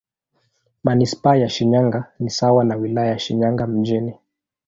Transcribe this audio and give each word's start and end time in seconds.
Manisipaa 0.83 1.35
ya 1.35 1.49
Shinyanga 1.49 2.11
ni 2.19 2.29
sawa 2.29 2.63
na 2.63 2.75
Wilaya 2.75 3.07
ya 3.09 3.19
Shinyanga 3.19 3.67
Mjini. 3.67 4.13